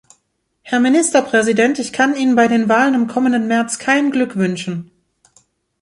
[0.63, 4.89] Herr Ministerpräsident, ich kann Ihnen bei den Wahlen im kommenden März kein Glück wünschen.